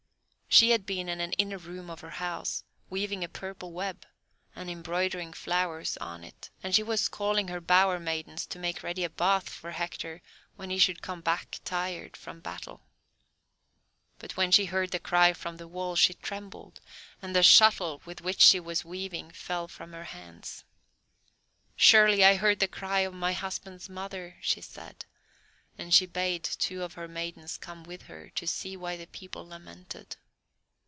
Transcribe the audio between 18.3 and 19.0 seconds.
she was